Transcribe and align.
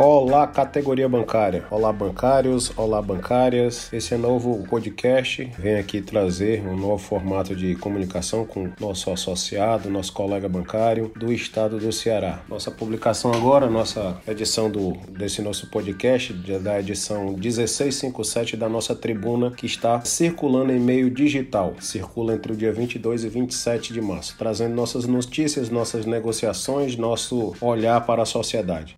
Olá, 0.00 0.46
categoria 0.46 1.08
bancária. 1.08 1.64
Olá, 1.72 1.92
bancários. 1.92 2.70
Olá, 2.76 3.02
bancárias. 3.02 3.92
Esse 3.92 4.14
é 4.14 4.16
novo 4.16 4.64
podcast. 4.70 5.50
Vem 5.58 5.74
aqui 5.74 6.00
trazer 6.00 6.64
um 6.64 6.76
novo 6.76 6.98
formato 6.98 7.56
de 7.56 7.74
comunicação 7.74 8.46
com 8.46 8.70
nosso 8.78 9.10
associado, 9.10 9.90
nosso 9.90 10.12
colega 10.12 10.48
bancário 10.48 11.10
do 11.16 11.32
estado 11.32 11.80
do 11.80 11.90
Ceará. 11.90 12.44
Nossa 12.48 12.70
publicação 12.70 13.32
agora, 13.32 13.68
nossa 13.68 14.16
edição 14.28 14.70
do, 14.70 14.92
desse 15.08 15.42
nosso 15.42 15.68
podcast, 15.68 16.32
da 16.32 16.78
edição 16.78 17.32
1657 17.36 18.56
da 18.56 18.68
nossa 18.68 18.94
tribuna, 18.94 19.50
que 19.50 19.66
está 19.66 20.00
circulando 20.02 20.70
em 20.70 20.78
meio 20.78 21.10
digital. 21.10 21.74
Circula 21.80 22.34
entre 22.34 22.52
o 22.52 22.56
dia 22.56 22.72
22 22.72 23.24
e 23.24 23.28
27 23.28 23.92
de 23.92 24.00
março, 24.00 24.36
trazendo 24.38 24.76
nossas 24.76 25.06
notícias, 25.06 25.68
nossas 25.70 26.06
negociações, 26.06 26.96
nosso 26.96 27.52
olhar 27.60 28.06
para 28.06 28.22
a 28.22 28.26
sociedade. 28.26 28.96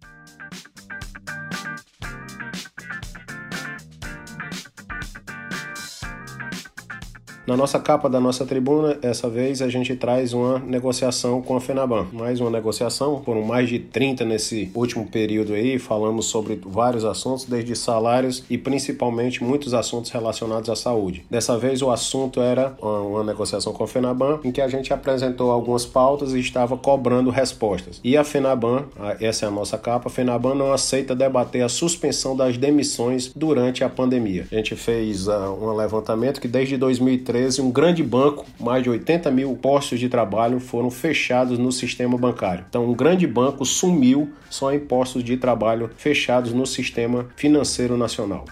Na 7.50 7.56
nossa 7.56 7.80
capa 7.80 8.09
da 8.09 8.20
nossa 8.20 8.46
tribuna, 8.46 8.96
essa 9.02 9.28
vez 9.28 9.60
a 9.60 9.68
gente 9.68 9.96
traz 9.96 10.32
uma 10.32 10.60
negociação 10.60 11.42
com 11.42 11.56
a 11.56 11.60
FENABAN. 11.60 12.06
Mais 12.12 12.40
uma 12.40 12.48
negociação, 12.48 13.20
foram 13.24 13.42
mais 13.42 13.68
de 13.68 13.80
30 13.80 14.24
nesse 14.24 14.70
último 14.73 15.04
período 15.04 15.54
aí, 15.54 15.76
falamos 15.76 16.26
sobre 16.26 16.60
vários 16.64 17.04
assuntos, 17.04 17.46
desde 17.46 17.74
salários 17.74 18.45
e 18.48 18.57
principalmente 18.57 19.42
muitos 19.42 19.74
assuntos 19.74 20.12
relacionados 20.12 20.70
à 20.70 20.76
saúde. 20.76 21.24
Dessa 21.29 21.59
vez 21.59 21.82
o 21.82 21.90
assunto 21.90 22.40
era 22.40 22.73
uma 22.80 23.24
negociação 23.24 23.73
com 23.73 23.82
a 23.82 23.88
FENABAN, 23.88 24.38
em 24.45 24.52
que 24.52 24.60
a 24.60 24.68
gente 24.68 24.92
apresentou 24.92 25.51
algumas 25.51 25.85
pautas 25.85 26.32
e 26.35 26.38
estava 26.38 26.76
cobrando 26.76 27.30
respostas. 27.30 28.01
E 28.04 28.16
a 28.16 28.23
FENABAN, 28.23 28.85
essa 29.20 29.46
é 29.46 29.48
a 29.48 29.51
nossa 29.51 29.76
capa, 29.76 30.09
a 30.09 30.12
FENABAN 30.12 30.54
não 30.54 30.73
aceita 30.73 31.16
debater 31.16 31.64
a 31.64 31.68
suspensão 31.68 32.37
das 32.37 32.57
demissões 32.57 33.32
durante 33.35 33.82
a 33.82 33.88
pandemia. 33.88 34.46
A 34.52 34.54
gente 34.54 34.76
fez 34.76 35.26
uh, 35.26 35.32
um 35.60 35.74
levantamento 35.74 36.40
que 36.40 36.46
desde 36.46 36.76
2013 36.76 37.40
2013, 37.41 37.63
um 37.63 37.71
grande 37.71 38.02
banco, 38.02 38.46
mais 38.59 38.83
de 38.83 38.91
80 38.91 39.30
mil 39.30 39.57
postos 39.57 39.99
de 39.99 40.09
trabalho 40.09 40.60
foram 40.60 40.91
fechados 40.91 41.59
no 41.59 41.73
sistema 41.73 42.19
bancário. 42.19 42.65
Então, 42.69 42.85
um 42.85 42.95
grande 42.95 43.27
banco 43.27 43.65
sumiu 43.65 44.32
só 44.51 44.73
em 44.73 44.79
postos 44.79 45.24
de 45.24 45.37
trabalho 45.37 45.91
fechados 45.97 46.52
no 46.52 46.66
sistema 46.66 47.29
financeiro 47.37 47.97
nacional. 47.97 48.45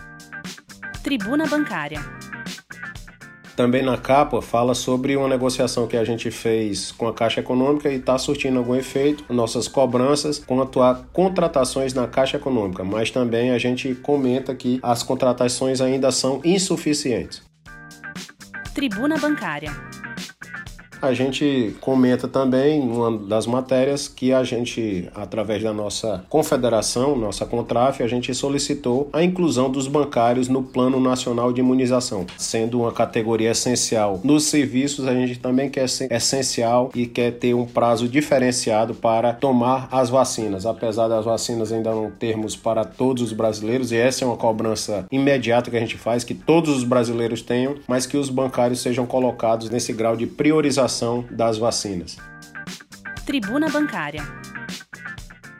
Tribuna 1.03 1.47
Bancária. 1.47 2.00
Também 3.55 3.83
na 3.83 3.97
capa 3.97 4.41
fala 4.41 4.72
sobre 4.72 5.17
uma 5.17 5.27
negociação 5.27 5.89
que 5.89 5.97
a 5.97 6.05
gente 6.05 6.30
fez 6.30 6.92
com 6.92 7.08
a 7.08 7.12
Caixa 7.12 7.41
Econômica 7.41 7.91
e 7.91 7.97
está 7.97 8.17
surtindo 8.17 8.56
algum 8.56 8.77
efeito, 8.77 9.25
nossas 9.28 9.67
cobranças 9.67 10.39
quanto 10.39 10.80
a 10.80 10.95
contratações 10.95 11.92
na 11.92 12.06
Caixa 12.06 12.36
Econômica, 12.36 12.84
mas 12.84 13.11
também 13.11 13.50
a 13.50 13.58
gente 13.58 13.97
comenta 13.97 14.55
que 14.55 14.78
as 14.80 15.02
contratações 15.02 15.80
ainda 15.80 16.12
são 16.12 16.41
insuficientes. 16.45 17.47
Tribuna 18.78 19.18
Bancária. 19.18 19.72
A 21.00 21.14
gente 21.14 21.77
comenta 21.80 22.27
também 22.27 22.80
uma 22.80 23.16
das 23.16 23.46
matérias 23.46 24.08
que 24.08 24.32
a 24.32 24.42
gente, 24.42 25.08
através 25.14 25.62
da 25.62 25.72
nossa 25.72 26.24
confederação, 26.28 27.16
nossa 27.16 27.46
Contraf, 27.46 28.02
a 28.02 28.08
gente 28.08 28.34
solicitou 28.34 29.08
a 29.12 29.22
inclusão 29.22 29.70
dos 29.70 29.86
bancários 29.86 30.48
no 30.48 30.60
Plano 30.60 30.98
Nacional 30.98 31.52
de 31.52 31.60
Imunização, 31.60 32.27
sendo 32.36 32.80
uma 32.80 32.90
categoria 32.90 33.52
essencial. 33.52 34.20
Nos 34.24 34.45
serviços, 34.45 35.06
a 35.06 35.14
gente 35.14 35.39
também 35.39 35.70
quer 35.70 35.89
ser 35.89 36.11
essencial 36.11 36.90
e 36.95 37.06
quer 37.06 37.30
ter 37.33 37.55
um 37.55 37.64
prazo 37.64 38.08
diferenciado 38.08 38.92
para 38.92 39.33
tomar 39.33 39.89
as 39.92 40.11
vacinas, 40.11 40.67
apesar 40.67 41.06
das 41.06 41.24
vacinas 41.24 41.70
ainda 41.70 41.92
não 41.92 42.11
termos 42.11 42.56
para 42.56 42.84
todos 42.84 43.23
os 43.23 43.33
brasileiros, 43.33 43.92
e 43.92 43.96
essa 43.96 44.24
é 44.24 44.27
uma 44.27 44.36
cobrança 44.36 45.06
imediata 45.12 45.70
que 45.70 45.77
a 45.77 45.80
gente 45.80 45.96
faz, 45.96 46.24
que 46.24 46.34
todos 46.34 46.77
os 46.77 46.83
brasileiros 46.83 47.40
tenham, 47.40 47.77
mas 47.86 48.05
que 48.05 48.17
os 48.17 48.28
bancários 48.28 48.80
sejam 48.80 49.06
colocados 49.06 49.70
nesse 49.70 49.92
grau 49.92 50.17
de 50.17 50.27
priorização 50.27 50.87
das 51.30 51.58
vacinas. 51.58 52.16
Tribuna 53.26 53.68
Bancária. 53.68 54.22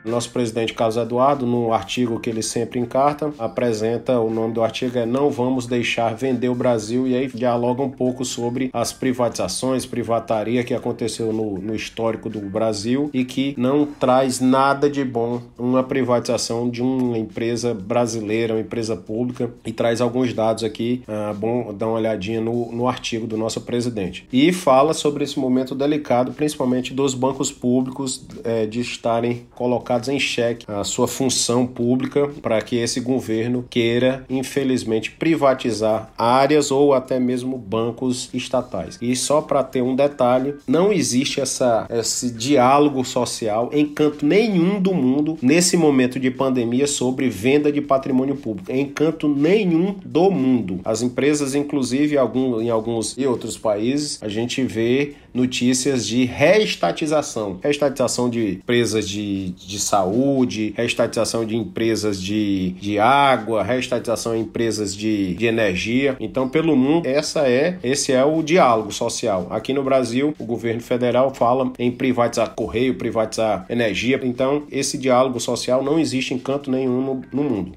Nosso 0.05 0.31
presidente 0.31 0.73
Carlos 0.73 0.97
Eduardo, 0.97 1.47
no 1.47 1.73
artigo 1.73 2.21
que 2.21 2.31
ele 2.31 2.43
sempre 2.43 2.79
encarta, 2.79 3.33
apresenta 3.39 4.19
o 4.21 4.31
nome 4.31 4.55
do 4.55 4.63
artigo 4.63 4.97
é 4.99 5.05
Não 5.05 5.31
Vamos 5.31 5.67
Deixar 5.67 6.15
Vender 6.15 6.49
o 6.49 6.55
Brasil, 6.55 7.07
e 7.07 7.17
aí 7.17 7.29
dialoga 7.29 7.83
um 7.83 7.91
pouco 7.91 8.25
sobre 8.25 8.71
as 8.73 8.93
privatizações, 8.93 9.85
privataria 9.85 10.65
que 10.65 10.73
aconteceu 10.73 11.33
no, 11.33 11.59
no 11.59 11.75
histórico 11.75 12.31
do 12.31 12.41
Brasil 12.41 13.11
e 13.13 13.25
que 13.25 13.55
não 13.59 13.85
traz 13.87 14.41
nada 14.41 14.89
de 14.89 15.05
bom 15.05 15.43
uma 15.59 15.83
privatização 15.83 16.71
de 16.71 16.83
uma 16.83 17.19
empresa 17.19 17.75
brasileira, 17.75 18.55
uma 18.55 18.61
empresa 18.61 18.97
pública, 18.97 19.51
e 19.67 19.73
traz 19.73 20.01
alguns 20.01 20.33
dados 20.33 20.65
aqui, 20.65 21.03
é 21.07 21.35
bom 21.35 21.75
dar 21.75 21.87
uma 21.87 21.97
olhadinha 21.97 22.41
no, 22.41 22.73
no 22.73 22.89
artigo 22.89 23.27
do 23.27 23.37
nosso 23.37 23.61
presidente. 23.63 24.27
E 24.33 24.53
fala 24.53 24.95
sobre 24.95 25.25
esse 25.25 25.39
momento 25.39 25.75
delicado, 25.75 26.33
principalmente 26.33 26.95
dos 26.95 27.15
bancos 27.15 27.51
públicos, 27.51 28.25
é, 28.45 28.67
de 28.67 28.81
estarem 28.81 29.47
colocados 29.55 29.88
colocados 29.89 30.09
em 30.11 30.21
xeque 30.21 30.67
a 30.69 30.85
sua 30.85 31.09
função 31.09 31.67
pública 31.67 32.29
para 32.43 32.61
que 32.61 32.77
esse 32.77 33.01
governo 33.01 33.65
queira, 33.71 34.25
infelizmente, 34.29 35.13
privatizar 35.13 36.13
áreas 36.19 36.71
ou 36.71 36.93
até 36.93 37.19
mesmo 37.19 37.57
bancos 37.57 38.29
estatais. 38.35 38.99
E 39.01 39.17
só 39.17 39.41
para 39.41 39.63
ter 39.63 39.81
um 39.83 39.97
detalhe, 39.97 40.57
não 40.67 40.93
existe 40.93 41.41
essa, 41.41 41.87
esse 41.91 42.31
diálogo 42.31 43.03
social 43.05 43.71
em 43.73 43.87
canto 43.87 44.27
nenhum 44.27 44.81
do 44.81 44.93
mundo 44.93 45.39
nesse 45.41 45.77
momento 45.77 46.21
de 46.21 46.31
pandemia 46.31 46.87
sobre 46.87 47.31
venda 47.31 47.73
de 47.73 47.81
patrimônio 47.81 48.37
público. 48.37 48.71
Em 48.71 48.87
canto 48.87 49.27
nenhum 49.27 49.95
do 50.05 50.31
mundo. 50.31 50.81
As 50.85 51.01
empresas, 51.01 51.55
inclusive 51.55 52.19
algum, 52.19 52.61
em 52.61 52.69
alguns 52.69 53.17
e 53.17 53.27
outros 53.27 53.57
países, 53.57 54.19
a 54.21 54.29
gente 54.29 54.63
vê 54.63 55.15
notícias 55.33 56.07
de 56.07 56.25
reestatização. 56.25 57.59
Reestatização 57.63 58.29
de 58.29 58.55
empresas 58.55 59.09
de, 59.09 59.51
de 59.51 59.78
saúde, 59.81 60.73
reestatização 60.77 61.45
de 61.45 61.57
empresas 61.57 62.21
de, 62.21 62.71
de 62.81 62.99
água, 62.99 63.63
reestatização 63.63 64.35
de 64.35 64.41
empresas 64.41 64.95
de, 64.95 65.35
de 65.35 65.47
energia. 65.47 66.17
Então, 66.21 66.49
pelo 66.49 66.77
mundo, 66.77 67.07
essa 67.07 67.49
é 67.49 67.79
esse 67.83 68.13
é 68.13 68.25
o 68.25 68.43
diálogo 68.43 68.93
social. 68.93 69.47
Aqui 69.51 69.73
no 69.73 69.83
Brasil, 69.83 70.35
o 70.39 70.45
governo 70.45 70.81
federal 70.81 71.35
fala 71.35 71.73
em 71.79 71.91
privatizar 71.91 72.55
correio, 72.55 72.97
privatizar 72.97 73.67
energia. 73.69 74.21
Então, 74.23 74.65
esse 74.71 74.99
diálogo 74.99 75.41
social 75.41 75.83
não 75.83 75.99
existe 75.99 76.35
em 76.35 76.39
canto 76.39 76.71
nenhum 76.71 77.01
no, 77.01 77.23
no 77.33 77.45
mundo. 77.45 77.73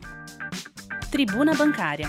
Tribuna 1.11 1.53
Bancária 1.53 2.07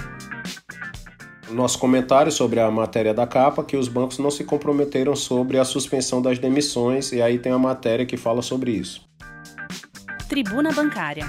nosso 1.52 1.78
comentário 1.78 2.32
sobre 2.32 2.60
a 2.60 2.70
matéria 2.70 3.12
da 3.12 3.26
capa 3.26 3.62
que 3.62 3.76
os 3.76 3.88
bancos 3.88 4.18
não 4.18 4.30
se 4.30 4.44
comprometeram 4.44 5.14
sobre 5.14 5.58
a 5.58 5.64
suspensão 5.64 6.20
das 6.20 6.38
demissões 6.38 7.12
e 7.12 7.20
aí 7.20 7.38
tem 7.38 7.52
a 7.52 7.58
matéria 7.58 8.06
que 8.06 8.16
fala 8.16 8.42
sobre 8.42 8.72
isso. 8.72 9.02
Tribuna 10.32 10.72
Bancária. 10.72 11.26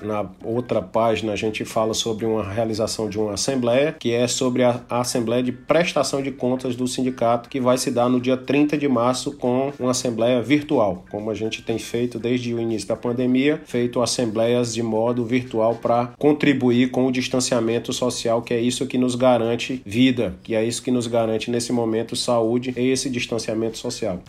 Na 0.00 0.26
outra 0.42 0.80
página, 0.80 1.34
a 1.34 1.36
gente 1.36 1.66
fala 1.66 1.92
sobre 1.92 2.24
uma 2.24 2.42
realização 2.42 3.10
de 3.10 3.18
uma 3.18 3.34
assembleia, 3.34 3.92
que 3.92 4.10
é 4.10 4.26
sobre 4.26 4.64
a, 4.64 4.80
assembleia 4.88 5.42
de 5.42 5.52
prestação 5.52 6.22
de 6.22 6.30
contas 6.30 6.74
do 6.74 6.88
sindicato, 6.88 7.50
que 7.50 7.60
vai 7.60 7.76
se 7.76 7.90
dar 7.90 8.08
no 8.08 8.18
dia 8.18 8.38
30 8.38 8.78
de 8.78 8.88
março 8.88 9.32
com 9.32 9.70
uma 9.78 9.90
assembleia 9.90 10.40
virtual, 10.40 11.04
como 11.10 11.30
a 11.30 11.34
gente 11.34 11.60
tem 11.60 11.78
feito 11.78 12.18
desde 12.18 12.54
o 12.54 12.58
início 12.58 12.88
da 12.88 12.96
pandemia, 12.96 13.60
feito 13.66 14.00
assembleias 14.00 14.72
de 14.72 14.82
modo 14.82 15.22
virtual 15.22 15.74
para 15.74 16.06
contribuir 16.18 16.90
com 16.90 17.06
o 17.06 17.12
distanciamento 17.12 17.92
social, 17.92 18.40
que 18.40 18.54
é 18.54 18.60
isso 18.60 18.86
que 18.86 18.96
nos 18.96 19.14
garante 19.14 19.82
vida, 19.84 20.38
que 20.42 20.54
é 20.54 20.64
isso 20.64 20.82
que 20.82 20.90
nos 20.90 21.06
garante 21.06 21.50
nesse 21.50 21.70
momento 21.70 22.16
saúde 22.16 22.72
e 22.78 22.88
esse 22.88 23.10
distanciamento 23.10 23.76
social. 23.76 24.22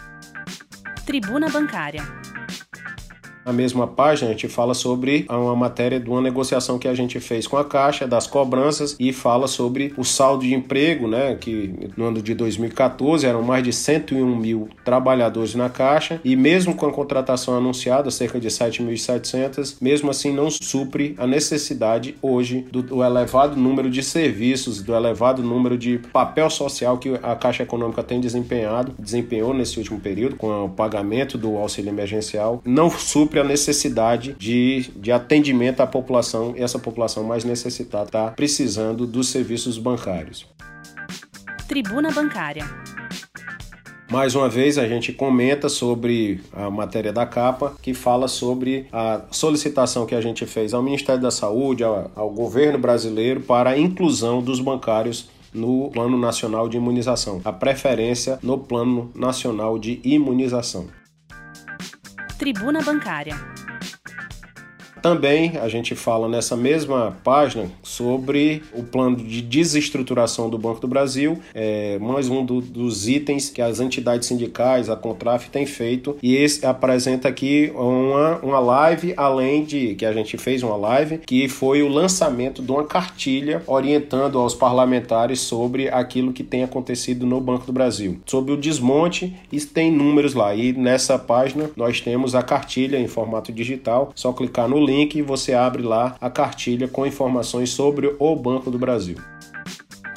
Tribuna 1.05 1.47
Bancária. 1.47 2.03
Na 3.45 3.51
mesma 3.51 3.85
página, 3.85 4.29
a 4.29 4.31
gente 4.31 4.47
fala 4.47 4.73
sobre 4.73 5.25
uma 5.29 5.55
matéria 5.55 5.99
de 5.99 6.09
uma 6.09 6.21
negociação 6.21 6.79
que 6.79 6.87
a 6.87 6.93
gente 6.93 7.19
fez 7.19 7.45
com 7.45 7.57
a 7.57 7.65
Caixa, 7.65 8.07
das 8.07 8.25
cobranças, 8.25 8.95
e 8.99 9.11
fala 9.11 9.47
sobre 9.47 9.93
o 9.97 10.03
saldo 10.03 10.43
de 10.43 10.53
emprego, 10.53 11.07
né? 11.07 11.35
Que 11.35 11.91
no 11.97 12.05
ano 12.05 12.21
de 12.21 12.33
2014 12.33 13.25
eram 13.25 13.41
mais 13.41 13.63
de 13.63 13.73
101 13.73 14.35
mil 14.35 14.69
trabalhadores 14.85 15.55
na 15.55 15.69
Caixa, 15.69 16.21
e 16.23 16.35
mesmo 16.35 16.73
com 16.73 16.85
a 16.85 16.91
contratação 16.91 17.57
anunciada, 17.57 18.09
cerca 18.09 18.39
de 18.39 18.47
7.700, 18.47 19.75
mesmo 19.81 20.09
assim 20.09 20.31
não 20.31 20.49
supre 20.49 21.15
a 21.17 21.27
necessidade 21.27 22.15
hoje 22.21 22.65
do, 22.71 22.81
do 22.81 23.03
elevado 23.03 23.55
número 23.55 23.89
de 23.89 24.01
serviços, 24.01 24.81
do 24.81 24.95
elevado 24.95 25.43
número 25.43 25.77
de 25.77 25.97
papel 26.11 26.49
social 26.49 26.97
que 26.97 27.19
a 27.21 27.35
Caixa 27.35 27.63
Econômica 27.63 28.03
tem 28.03 28.21
desempenhado, 28.21 28.93
desempenhou 28.97 29.53
nesse 29.53 29.77
último 29.77 29.99
período, 29.99 30.35
com 30.37 30.65
o 30.65 30.69
pagamento 30.69 31.37
do 31.37 31.57
auxílio 31.57 31.89
emergencial, 31.89 32.61
não 32.65 32.89
supre 32.89 33.32
supre 33.33 33.39
a 33.39 33.43
necessidade 33.43 34.35
de, 34.37 34.91
de 34.95 35.11
atendimento 35.11 35.81
à 35.81 35.87
população 35.87 36.53
e 36.55 36.61
essa 36.61 36.77
população 36.77 37.23
mais 37.23 37.43
necessitada 37.43 38.05
está 38.05 38.31
precisando 38.31 39.07
dos 39.07 39.29
serviços 39.29 39.79
bancários. 39.79 40.45
Tribuna 41.67 42.11
Bancária. 42.11 42.63
Mais 44.11 44.35
uma 44.35 44.47
vez, 44.47 44.77
a 44.77 44.87
gente 44.87 45.11
comenta 45.11 45.67
sobre 45.67 46.41
a 46.51 46.69
matéria 46.69 47.11
da 47.11 47.25
capa, 47.25 47.75
que 47.81 47.95
fala 47.95 48.27
sobre 48.27 48.85
a 48.91 49.21
solicitação 49.31 50.05
que 50.05 50.13
a 50.13 50.21
gente 50.21 50.45
fez 50.45 50.73
ao 50.73 50.83
Ministério 50.83 51.21
da 51.21 51.31
Saúde, 51.31 51.83
ao, 51.83 52.11
ao 52.15 52.29
governo 52.29 52.77
brasileiro, 52.77 53.41
para 53.41 53.71
a 53.71 53.79
inclusão 53.79 54.43
dos 54.43 54.59
bancários 54.59 55.29
no 55.51 55.89
Plano 55.89 56.17
Nacional 56.17 56.69
de 56.69 56.77
Imunização, 56.77 57.41
a 57.43 57.51
preferência 57.51 58.37
no 58.43 58.59
Plano 58.59 59.09
Nacional 59.15 59.79
de 59.79 59.99
Imunização. 60.03 60.87
Tribuna 62.43 62.81
Bancária. 62.81 63.37
Também 65.03 65.57
a 65.61 65.67
gente 65.67 65.95
fala 65.95 66.29
nessa 66.29 66.55
mesma 66.55 67.17
página 67.25 67.69
sobre 67.83 68.63
o 68.73 68.83
plano 68.83 69.17
de 69.17 69.41
desestruturação 69.41 70.49
do 70.49 70.57
Banco 70.57 70.79
do 70.79 70.87
Brasil, 70.87 71.41
é 71.53 71.99
mais 71.99 72.29
um 72.29 72.45
do, 72.45 72.61
dos 72.61 73.05
itens 73.09 73.49
que 73.49 73.61
as 73.61 73.81
entidades 73.81 74.29
sindicais, 74.29 74.89
a 74.89 74.95
Contraf, 74.95 75.49
tem 75.49 75.65
feito. 75.65 76.15
E 76.23 76.37
esse 76.37 76.65
apresenta 76.65 77.27
aqui 77.27 77.69
uma, 77.75 78.37
uma 78.37 78.59
live, 78.61 79.13
além 79.17 79.65
de 79.65 79.93
que 79.95 80.05
a 80.05 80.13
gente 80.13 80.37
fez 80.37 80.63
uma 80.63 80.77
live, 80.77 81.17
que 81.17 81.49
foi 81.49 81.83
o 81.83 81.89
lançamento 81.89 82.61
de 82.61 82.71
uma 82.71 82.85
cartilha 82.85 83.61
orientando 83.67 84.39
aos 84.39 84.55
parlamentares 84.55 85.41
sobre 85.41 85.89
aquilo 85.89 86.31
que 86.31 86.45
tem 86.45 86.63
acontecido 86.63 87.25
no 87.25 87.41
Banco 87.41 87.65
do 87.65 87.73
Brasil. 87.73 88.21
Sobre 88.25 88.53
o 88.53 88.57
desmonte, 88.57 89.35
e 89.51 89.59
tem 89.59 89.91
números 89.91 90.33
lá. 90.33 90.55
E 90.55 90.71
nessa 90.71 91.19
página 91.19 91.69
nós 91.75 91.99
temos 91.99 92.35
a 92.35 92.41
cartilha 92.41 92.97
em 92.97 93.07
formato 93.09 93.51
digital, 93.51 94.13
só 94.15 94.31
clicar 94.31 94.69
no 94.69 94.77
link 94.79 94.92
link 94.93 95.15
e 95.15 95.21
você 95.21 95.53
abre 95.53 95.81
lá 95.81 96.15
a 96.21 96.29
cartilha 96.29 96.87
com 96.87 97.05
informações 97.05 97.71
sobre 97.71 98.15
o 98.19 98.35
Banco 98.35 98.69
do 98.69 98.77
Brasil. 98.77 99.17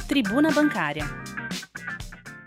Tribuna 0.07 0.51
Bancária 0.51 1.05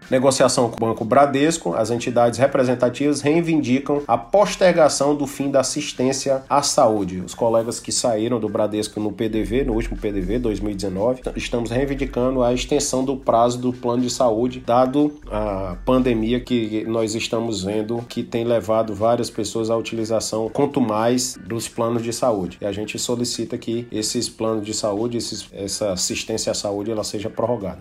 negociação 0.09 0.69
com 0.69 0.77
o 0.77 0.87
Banco 0.89 1.05
Bradesco, 1.05 1.73
as 1.73 1.91
entidades 1.91 2.39
representativas 2.39 3.21
reivindicam 3.21 4.01
a 4.07 4.17
postergação 4.17 5.15
do 5.15 5.27
fim 5.27 5.51
da 5.51 5.59
assistência 5.59 6.43
à 6.49 6.61
saúde. 6.61 7.19
Os 7.19 7.33
colegas 7.33 7.79
que 7.79 7.91
saíram 7.91 8.39
do 8.39 8.49
Bradesco 8.49 8.99
no 8.99 9.11
PDV, 9.11 9.63
no 9.63 9.73
último 9.73 9.97
PDV 9.97 10.39
2019, 10.39 11.21
estamos 11.35 11.69
reivindicando 11.69 12.43
a 12.43 12.53
extensão 12.53 13.03
do 13.03 13.15
prazo 13.15 13.57
do 13.59 13.73
plano 13.73 14.01
de 14.01 14.09
saúde, 14.09 14.63
dado 14.65 15.13
a 15.31 15.77
pandemia 15.85 16.39
que 16.39 16.83
nós 16.85 17.15
estamos 17.15 17.63
vendo 17.63 17.97
que 18.07 18.23
tem 18.23 18.43
levado 18.43 18.93
várias 18.93 19.29
pessoas 19.29 19.69
à 19.69 19.77
utilização 19.77 20.49
quanto 20.49 20.81
mais 20.81 21.37
dos 21.45 21.67
planos 21.67 22.03
de 22.03 22.13
saúde. 22.13 22.57
E 22.61 22.65
a 22.65 22.71
gente 22.71 22.97
solicita 22.97 23.57
que 23.57 23.87
esses 23.91 24.29
planos 24.29 24.65
de 24.65 24.73
saúde, 24.73 25.17
esses, 25.17 25.47
essa 25.53 25.93
assistência 25.93 26.51
à 26.51 26.55
saúde, 26.55 26.91
ela 26.91 27.03
seja 27.03 27.29
prorrogada. 27.29 27.79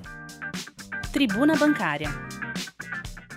Tribuna 1.12 1.56
Bancária. 1.56 2.08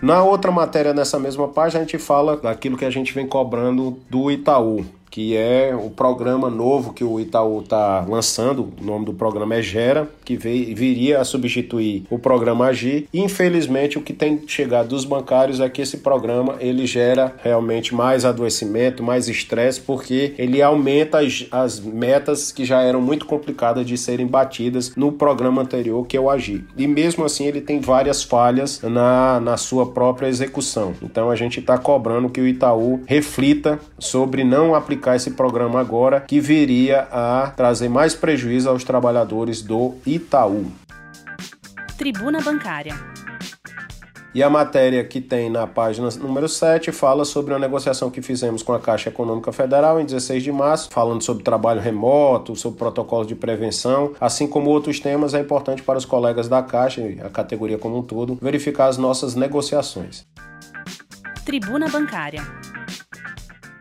Na 0.01 0.23
outra 0.23 0.51
matéria 0.51 0.94
nessa 0.94 1.19
mesma 1.19 1.47
página, 1.47 1.81
a 1.81 1.83
gente 1.83 1.97
fala 1.97 2.38
daquilo 2.38 2.77
que 2.77 2.85
a 2.85 2.89
gente 2.89 3.13
vem 3.13 3.27
cobrando 3.27 4.00
do 4.09 4.31
Itaú 4.31 4.85
que 5.12 5.36
é 5.36 5.75
o 5.75 5.90
programa 5.90 6.50
novo 6.50 6.94
que 6.94 7.04
o 7.04 7.19
Itaú 7.19 7.60
está 7.60 8.06
lançando. 8.08 8.69
O 8.81 8.84
nome 8.84 9.06
do 9.06 9.13
programa 9.13 9.56
é 9.56 9.62
Gera, 9.62 10.10
que 10.24 10.38
veio, 10.38 10.74
viria 10.74 11.19
a 11.19 11.25
substituir 11.25 12.06
o 12.10 12.18
programa 12.18 12.68
Agir. 12.68 13.08
Infelizmente, 13.13 13.98
o 13.98 14.02
que 14.02 14.13
tem 14.13 14.42
chegado 14.48 14.88
dos 14.88 15.04
bancários 15.04 15.60
é 15.60 15.69
que 15.69 15.81
esse 15.81 15.98
programa 15.98 16.56
ele 16.60 16.86
gera 16.86 17.36
realmente 17.44 17.94
mais 17.94 18.24
adoecimento, 18.24 19.04
mais 19.04 19.28
estresse, 19.28 19.81
porque 19.81 20.34
ele 20.38 20.62
aumenta 20.62 21.19
as, 21.19 21.46
as 21.52 21.80
metas 21.80 22.52
que 22.52 22.64
já 22.64 22.81
eram 22.81 23.02
muito 23.02 23.25
complicadas 23.25 23.86
de 23.86 23.98
serem 23.98 24.25
batidas 24.25 24.96
no 24.96 25.12
programa 25.12 25.62
anterior, 25.62 26.07
que 26.07 26.16
é 26.16 26.22
o 26.22 26.30
Agir. 26.30 26.64
E 26.78 26.88
mesmo 26.88 27.25
assim, 27.25 27.46
ele 27.46 27.60
tem 27.60 27.81
várias 27.81 28.24
falhas 28.24 28.81
na, 28.81 29.42
na 29.42 29.57
sua 29.57 29.92
própria 29.92 30.28
execução. 30.28 30.94
Então, 31.02 31.30
a 31.30 31.36
gente 31.36 31.60
está 31.60 31.78
cobrando 31.78 32.30
que 32.30 32.40
o 32.40 32.48
Itaú 32.48 33.02
reflita 33.06 33.78
sobre 34.00 34.46
não 34.46 34.74
aplicar 34.74 35.00
aplicar 35.01 35.15
esse 35.15 35.31
programa 35.31 35.80
agora, 35.80 36.21
que 36.21 36.39
viria 36.39 37.07
a 37.12 37.51
trazer 37.56 37.89
mais 37.89 38.13
prejuízo 38.13 38.69
aos 38.69 38.83
trabalhadores 38.83 39.62
do 39.63 39.95
Itaú. 40.06 40.71
Tribuna 41.98 42.39
Bancária. 42.39 42.94
E 44.33 44.42
a 44.42 44.50
matéria 44.50 45.03
que 45.03 45.19
tem 45.19 45.50
na 45.50 45.68
página 45.68 46.07
número 46.12 46.48
7 46.48 46.89
fala 46.94 47.25
sobre 47.25 47.53
uma 47.53 47.59
negociação 47.59 48.09
que 48.09 48.21
fizemos 48.21 48.63
com 48.63 48.71
a 48.71 48.80
Caixa 48.80 49.09
Econômica 49.09 49.51
Federal 49.51 50.00
em 50.00 50.06
16 50.06 50.42
de 50.42 50.51
março, 50.53 50.89
falando 50.89 51.21
sobre 51.21 51.44
trabalho 51.44 51.81
remoto, 51.81 52.56
sobre 52.56 52.80
protocolos 52.80 53.27
de 53.27 53.36
prevenção, 53.36 54.13
assim 54.21 54.47
como 54.47 54.69
outros 54.69 55.01
temas, 55.01 55.33
é 55.33 55.42
importante 55.42 55.83
para 55.83 55.97
os 55.97 56.06
colegas 56.06 56.47
da 56.47 56.63
Caixa 56.63 57.01
e 57.01 57.19
a 57.19 57.30
categoria 57.30 57.77
como 57.77 57.97
um 57.97 58.04
todo 58.04 58.38
verificar 58.42 58.86
as 58.86 58.97
nossas 58.97 59.36
negociações. 59.36 60.25
Tribuna 61.44 61.89
Bancária. 61.89 62.42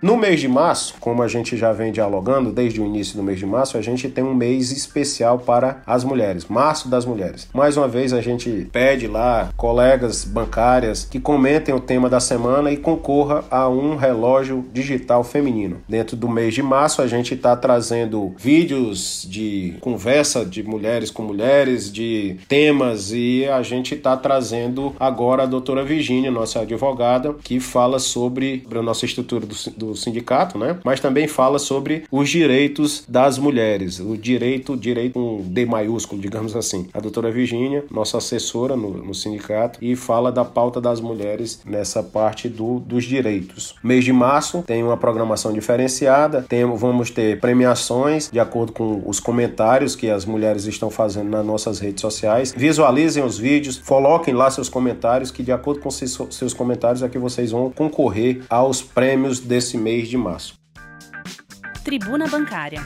No 0.02 0.17
mês 0.17 0.41
de 0.41 0.49
março, 0.49 0.94
como 0.99 1.23
a 1.23 1.29
gente 1.29 1.58
já 1.58 1.73
vem 1.73 1.93
dialogando 1.93 2.50
desde 2.50 2.81
o 2.81 2.87
início 2.87 3.19
do 3.19 3.23
mês 3.23 3.38
de 3.38 3.44
março, 3.44 3.76
a 3.76 3.82
gente 3.82 4.08
tem 4.08 4.25
um 4.25 4.32
mês 4.32 4.73
especial 4.73 5.41
para 5.41 5.82
as 5.87 6.05
mulheres, 6.05 6.47
Março 6.47 6.88
das 6.88 7.05
Mulheres. 7.05 7.47
Mais 7.52 7.76
uma 7.76 7.87
vez 7.87 8.14
a 8.14 8.23
gente 8.23 8.67
pede 8.73 9.06
lá 9.06 9.52
colegas 9.58 10.25
bancárias 10.25 11.05
que 11.05 11.20
comentem 11.20 11.75
o 11.75 11.81
tema 11.81 12.08
da 12.08 12.19
semana 12.19 12.73
e 12.73 12.79
concorra 12.79 13.44
a 13.50 13.69
um 13.69 13.94
relógio 13.94 14.64
digital 14.73 15.23
feminino. 15.23 15.82
Dentro 15.87 16.17
do 16.17 16.31
mês 16.31 16.55
de 16.55 16.62
março 16.62 17.02
a 17.02 17.06
gente 17.06 17.35
está 17.35 17.55
trazendo 17.55 18.35
vídeos 18.38 19.26
de 19.29 19.75
conversa 19.82 20.47
de 20.47 20.62
mulheres 20.62 21.11
com 21.11 21.23
mulheres, 21.23 21.93
de 21.93 22.38
temas 22.49 23.12
e 23.12 23.47
a 23.47 23.62
gente 23.62 23.94
está 23.94 24.17
trazendo 24.17 24.97
agora 24.99 25.43
a 25.43 25.47
doutora 25.47 25.85
Virginia, 25.85 26.31
nossa 26.31 26.61
advogada, 26.61 27.35
que 27.44 27.61
fala 27.61 27.99
sobre 27.99 28.64
a 28.75 28.81
nossa 28.81 29.05
estrutura 29.05 29.44
do, 29.44 29.55
do 29.76 29.89
sindicato, 29.96 30.58
né? 30.58 30.78
Mas 30.84 31.00
também 31.00 31.26
fala 31.26 31.58
sobre 31.58 32.04
os 32.10 32.28
direitos 32.28 33.04
das 33.08 33.38
mulheres, 33.38 34.00
o 34.00 34.16
direito, 34.16 34.76
direito 34.76 35.19
um 35.19 35.42
D 35.42 35.66
maiúsculo, 35.66 36.20
digamos 36.20 36.56
assim. 36.56 36.88
A 36.92 37.00
doutora 37.00 37.31
Virgínia, 37.31 37.84
nossa 37.90 38.19
assessora 38.19 38.76
no, 38.76 38.90
no, 38.90 39.14
sindicato, 39.14 39.78
e 39.82 39.96
fala 39.96 40.31
da 40.32 40.44
pauta 40.44 40.81
das 40.81 41.00
mulheres 41.00 41.60
nessa 41.64 42.02
parte 42.02 42.48
do, 42.48 42.81
dos 42.81 43.04
direitos. 43.04 43.75
Mês 43.82 44.04
de 44.04 44.12
março 44.12 44.62
tem 44.66 44.82
uma 44.82 44.96
programação 44.96 45.52
diferenciada, 45.52 46.44
tem, 46.48 46.64
vamos 46.64 47.11
ter 47.11 47.40
premiações 47.40 48.30
de 48.30 48.40
acordo 48.40 48.73
com 48.73 49.02
os 49.06 49.20
comentários 49.20 49.94
que 49.94 50.11
as 50.11 50.25
mulheres 50.25 50.64
estão 50.66 50.90
fazendo 50.90 51.30
nas 51.30 51.44
nossas 51.44 51.78
redes 51.78 52.00
sociais. 52.00 52.54
Visualizem 52.56 53.25
os 53.25 53.38
vídeos, 53.38 53.78
coloquem 53.78 54.35
lá 54.35 54.50
seus 54.50 54.68
comentários, 54.68 55.30
que 55.30 55.42
de 55.42 55.52
acordo 55.52 55.80
com 55.80 55.90
seus 55.90 56.54
comentários 56.54 57.02
é 57.02 57.09
que 57.09 57.18
vocês 57.18 57.50
vão 57.50 57.70
concorrer 57.70 58.42
aos 58.49 58.82
prêmios 58.82 59.40
desse 59.40 59.76
mês 59.80 60.08
de 60.08 60.16
março. 60.16 60.60
Tribuna 61.82 62.28
Bancária. 62.28 62.80